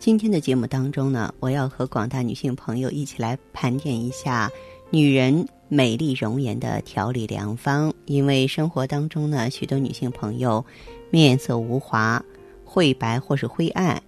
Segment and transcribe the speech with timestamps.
[0.00, 4.50] 今天的节目当中呢，我要和广大女性朋友一起来盘点一下
[4.88, 7.92] 女人美丽容颜的调理良方。
[8.06, 10.64] 因为生活当中呢，许多女性朋友
[11.10, 12.24] 面色无华、
[12.64, 14.02] 晦白或是灰暗，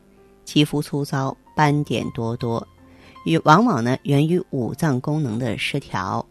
[0.46, 2.66] 肌肤粗糙、斑点多多，
[3.26, 6.24] 与往往呢源于五脏功能的失调。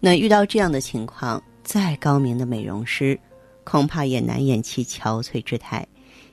[0.00, 3.20] 那遇到这样的情况，再高明的美容师，
[3.62, 5.86] 恐怕也难掩其憔悴之态。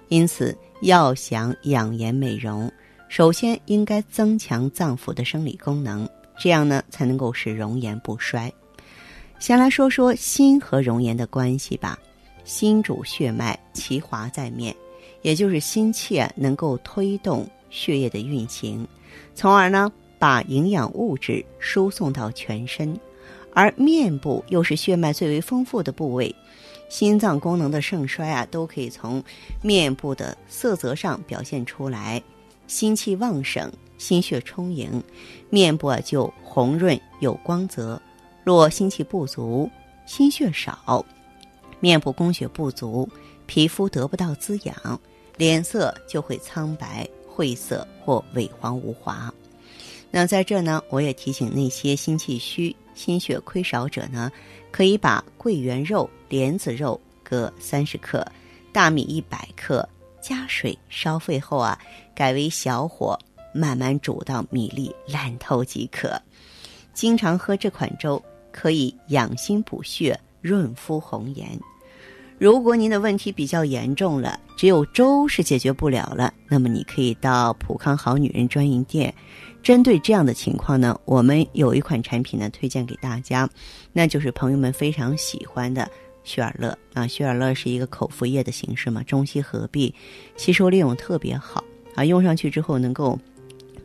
[0.09, 2.71] 因此，要想养颜美容，
[3.07, 8.51] 首先应该增强脏腑的生理功能，这样呢才能够使容颜不衰。
[9.39, 11.97] 先来说说心和容颜的关系吧。
[12.43, 14.75] 心主血脉，其华在面，
[15.21, 18.85] 也就是心气能够推动血液的运行，
[19.33, 22.99] 从而呢把营养物质输送到全身。
[23.55, 26.35] 而面部又是血脉最为丰富的部位。
[26.93, 29.21] 心脏功能的盛衰啊，都可以从
[29.63, 32.21] 面部的色泽上表现出来。
[32.67, 35.03] 心气旺盛，心血充盈，
[35.49, 37.99] 面部啊就红润有光泽；
[38.43, 39.67] 若心气不足，
[40.05, 41.03] 心血少，
[41.79, 43.09] 面部供血不足，
[43.47, 44.99] 皮肤得不到滋养，
[45.35, 49.33] 脸色就会苍白、晦涩或萎黄无华。
[50.11, 52.75] 那在这呢，我也提醒那些心气虚。
[52.93, 54.31] 心血亏少者呢，
[54.69, 58.25] 可以把桂圆肉、莲子肉各三十克，
[58.71, 59.87] 大米一百克，
[60.19, 61.77] 加水烧沸后啊，
[62.15, 63.15] 改为小火
[63.53, 66.19] 慢慢煮到米粒烂透即可。
[66.91, 68.19] 经常喝这款粥，
[68.51, 71.47] 可以养心补血、润肤红颜。
[72.39, 79.13] 如果您的问题比较严重了，只有粥是解决不了了，那么你可以到普康好女人专营店。
[79.61, 83.47] 针对这样的情况呢，我们有一款产品呢推荐给大家，
[83.91, 85.87] 那就是朋友们非常喜欢的
[86.23, 87.07] 血尔乐啊。
[87.07, 89.93] 血尔乐是一个口服液的形式嘛，中西合璧，
[90.35, 91.63] 吸收利用特别好
[91.95, 92.03] 啊。
[92.03, 93.17] 用上去之后能够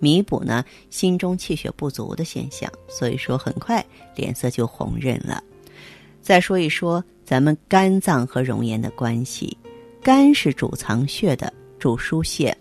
[0.00, 3.84] 弥补呢心中气血不足的现象，所以说很快
[4.14, 5.42] 脸色就红润了。
[6.20, 9.56] 再说一说咱们肝脏和容颜的关系，
[10.02, 12.56] 肝是主藏血的，主疏泄。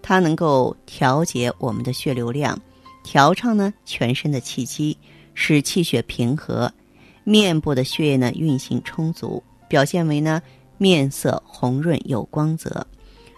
[0.00, 2.60] 它能够调节我们的血流量，
[3.04, 4.96] 调畅呢全身的气机，
[5.34, 6.72] 使气血平和，
[7.24, 10.40] 面部的血液呢运行充足，表现为呢
[10.78, 12.86] 面色红润有光泽。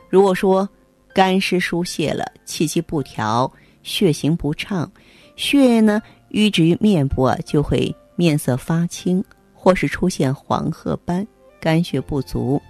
[0.08, 0.68] 如果说
[1.14, 3.50] 肝湿疏泄了，气机不调，
[3.82, 4.90] 血行不畅，
[5.36, 6.00] 血液呢
[6.30, 9.22] 淤滞于面部啊，就会面色发青，
[9.52, 11.26] 或是出现黄褐斑，
[11.60, 12.60] 肝血不足，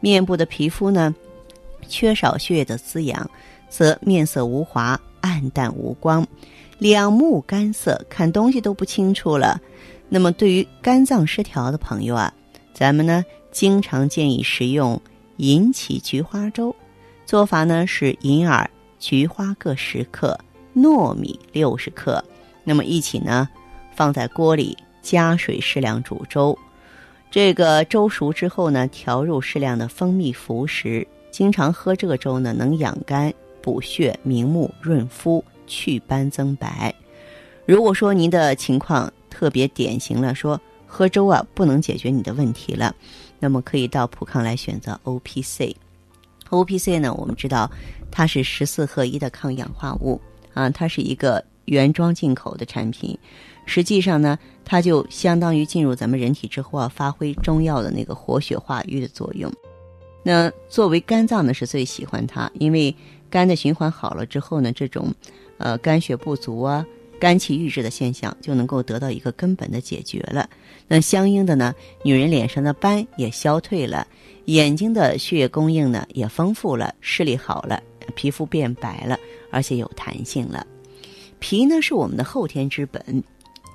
[0.00, 1.14] 面部的皮肤呢。
[1.88, 3.30] 缺少血液的滋养，
[3.68, 6.26] 则面色无华、暗淡无光，
[6.78, 9.60] 两目干涩，看东西都不清楚了。
[10.08, 12.32] 那么，对于肝脏失调的朋友啊，
[12.72, 15.00] 咱们呢经常建议食用
[15.38, 16.74] 银杞菊花粥。
[17.24, 20.38] 做法呢是银耳、菊花各十克，
[20.74, 22.24] 糯米六十克。
[22.62, 23.48] 那么一起呢
[23.94, 26.56] 放在锅里，加水适量煮粥。
[27.28, 31.06] 这个粥熟之后呢，调入适量的蜂蜜服食。
[31.32, 36.94] 经常喝这个粥呢，能养肝、补血、明目、润肤、祛斑增白。
[37.66, 42.96] 如果说您的情况特别典型了，说喝粥啊不能解决你的问题了，
[43.38, 45.76] 那么可以到普康来选择 O P C。
[46.48, 47.70] O P C 呢，我们知道
[48.10, 50.18] 它是十四合一的抗氧化物
[50.54, 53.18] 啊，它是一个原装进口的产品。
[53.66, 59.52] 实际上呢，它就相当于进入咱们人体之后啊，发挥中药的那个活血化瘀的作用。
[60.22, 62.96] 那作为肝脏呢，是最喜欢它，因为
[63.28, 65.12] 肝的循环好了之后呢，这种，
[65.58, 66.86] 呃，肝血不足啊、
[67.18, 70.48] 肝气郁滞的现象就能够得到一个根本的解决了。
[70.86, 74.06] 那相应的呢，女人脸上的斑也消退了，
[74.44, 77.82] 眼睛的血液供应呢也丰富了，视力好了，
[78.14, 79.18] 皮肤变白了，
[79.50, 80.66] 而且有弹性了。
[81.38, 83.22] 脾呢是我们的后天之本，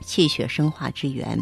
[0.06, 1.38] 气血生化之源，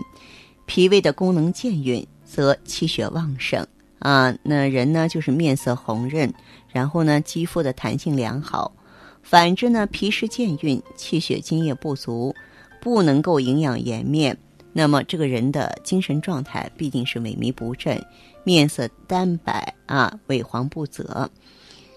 [0.66, 3.66] 脾胃的功能健运，则气血旺盛。
[4.00, 6.34] 啊，那人呢就是面色红润，
[6.72, 8.72] 然后呢肌肤的弹性良好。
[9.22, 12.34] 反之呢，脾湿健运，气血津液不足，
[12.82, 14.38] 不能够营养颜面，
[14.74, 18.04] 那么这个人的精神状态必定是萎靡不振，
[18.44, 21.30] 面色单白啊，萎黄不泽。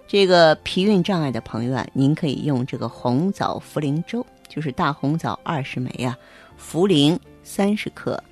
[0.07, 6.19] 这个脾运障碍的朋友啊，您可以用这个红枣茯苓粥，就是大红枣二十枚啊，
[6.61, 8.23] 茯苓三十克，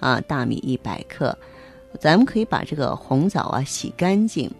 [0.00, 1.36] 啊，大米一百克。
[1.98, 4.50] 咱们可以把这个红枣啊洗干净，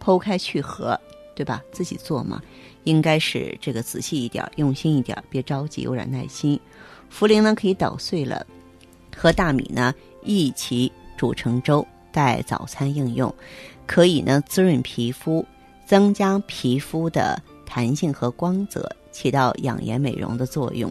[0.00, 1.00] 剖开去核，
[1.34, 1.62] 对吧？
[1.72, 2.40] 自己做嘛，
[2.86, 6.58] 应该是这个仔细一点，用心一点，别着急，有点耐心。
[7.12, 8.46] 茯苓呢可以捣碎了，
[9.14, 13.32] 和大米呢一起煮成粥，待早餐应用，
[13.86, 15.44] 可以呢滋润皮肤，
[15.84, 20.90] 增加皮肤的弹性和光泽，起到养颜美容的作用。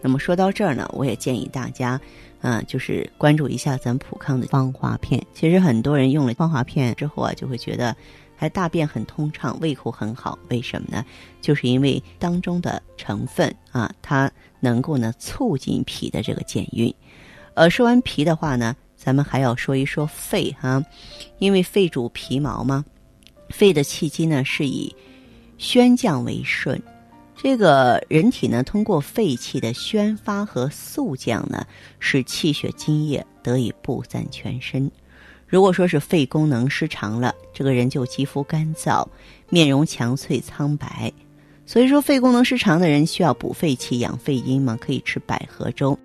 [0.00, 2.00] 那么说到这儿呢，我也建议大家。
[2.42, 5.20] 嗯，就是关注一下咱普康的芳华片。
[5.34, 7.96] 其实很多人用了芳华片之后啊，就会觉得
[8.36, 10.38] 还大便很通畅，胃口很好。
[10.50, 11.04] 为什么呢？
[11.40, 14.30] 就是因为当中的成分啊，它
[14.60, 16.94] 能够呢促进脾的这个健运。
[17.54, 20.84] 呃，说完脾的话呢，咱们还要说一说肺哈，
[21.38, 22.84] 因为肺主皮毛嘛，
[23.48, 24.94] 肺的气机呢是以
[25.56, 26.80] 宣降为顺。
[27.34, 31.66] 这个人体呢，通过肺气的宣发和肃降呢，
[31.98, 34.90] 使气血津液得以布散全身。
[35.46, 39.06] 如果说是肺功能失常了，这个人就肌肤干燥，
[39.48, 41.12] 面容憔悴苍白。
[41.64, 45.98] 所以说，肺功能失常的人需要补肺气、养肺阴嘛，可以吃百合粥。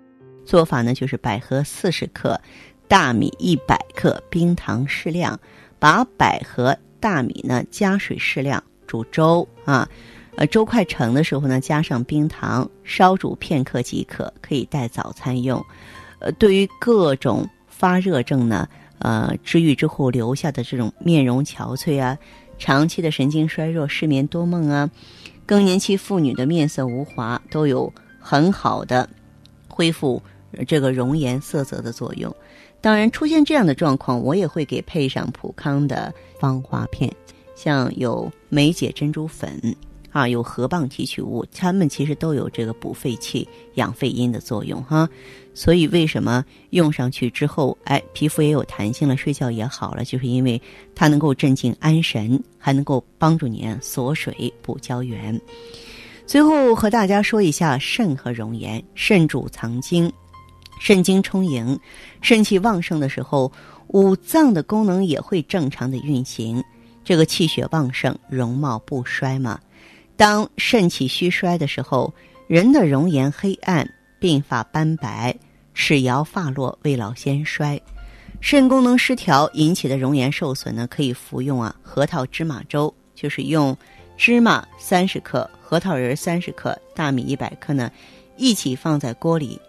[0.44, 2.40] 做法呢，就是百合四十克，
[2.88, 5.38] 大米一百克，冰糖适量，
[5.78, 9.88] 把百合、大米呢加水适量煮粥啊。
[10.34, 15.64] 呃，粥快成的时候呢，加上冰糖，烧煮片刻即可，可以代早餐用。
[16.18, 18.68] 呃，对于各种发热症呢，
[19.02, 22.16] 呃，治愈之后留下的这种面容憔悴啊，
[22.58, 24.88] 长期的神经衰弱、失眠多梦啊，
[25.44, 29.08] 更年期妇女的面色无华，都有很好的
[29.68, 30.22] 恢复
[30.68, 32.32] 这个容颜色泽的作用。
[32.80, 37.12] 当然，出现这样的状况，我也会给配上普康的芳华片，
[37.54, 39.60] 像有梅解珍珠粉。
[40.12, 45.08] 啊，有河蚌提取物，它们其实都有这个补肺气、养肺阴的作用哈。
[45.54, 50.60] 所以为什么用上去之后，哎，皮肤也有弹性了，睡觉也好了，就是因为
[50.94, 55.38] 它能够镇静安神，还能够帮助你锁水、补胶原。
[56.26, 60.10] 最后和大家说一下肾和容颜，肾主藏精，
[60.80, 61.78] 肾精充盈，
[62.20, 63.50] 肾气旺盛的时候，
[63.88, 66.62] 五脏的功能也会正常的运行，
[67.04, 69.60] 这个气血旺盛，容貌不衰嘛。
[70.16, 72.12] 当肾气虚衰的时候，
[72.46, 73.88] 人的容颜黑暗，
[74.20, 75.34] 鬓发斑白，
[75.74, 77.80] 齿摇发落，未老先衰。
[78.40, 83.76] 肾功能失调引起的容颜受损呢，可以服用啊核桃芝麻粥，就是用
[84.16, 87.90] 芝麻三十克、核桃仁三十克、大米一百克呢，
[88.36, 89.60] 一起放在锅里，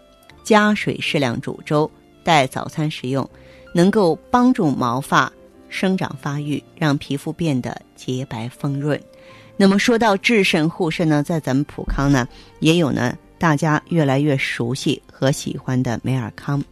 [0.42, 1.90] 加水适量煮粥，
[2.22, 3.28] 待早餐食用，
[3.72, 5.32] 能够帮助毛发
[5.68, 9.00] 生长发育，让皮肤变得洁白丰润。
[9.56, 12.26] 那么说到治肾护肾呢，在咱们普康呢
[12.58, 16.62] 也有呢，大家越来越熟悉和喜欢的美尔康。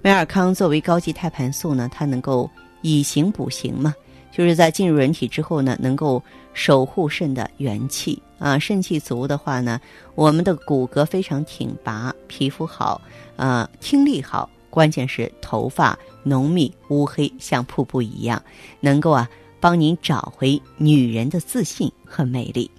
[0.00, 2.48] 美尔康作为高级胎盘素呢，它能够
[2.82, 3.92] 以形补形嘛，
[4.30, 6.22] 就是在进入人体之后呢，能够
[6.54, 8.56] 守护肾的元气啊。
[8.56, 9.80] 肾气足的话呢，
[10.14, 13.00] 我们的骨骼非常挺拔，皮肤好，
[13.36, 18.40] 啊，听力好，关键是头发浓密乌黑，像瀑布一样，
[18.78, 19.28] 能够啊。
[19.60, 22.70] 帮您找回女人的自信和魅力。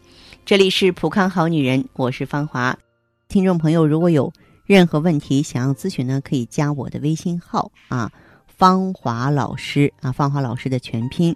[0.44, 2.76] 这里是普康好女人，我是芳华。
[3.28, 4.34] 听众朋友，如果有
[4.66, 8.12] 任何问题想要咨询呢，可以加我的微信号啊，
[8.48, 11.36] 芳华老师啊，芳华老师的全拼。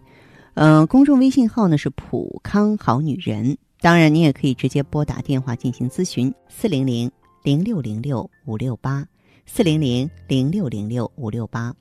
[0.55, 3.55] 嗯，公众微信号呢是普康好女人。
[3.81, 7.11] 当然，你也可以直接拨打电话进行咨询：四零零
[7.43, 9.05] 零六零六五六八，
[9.45, 11.71] 四零零零六零六五六八。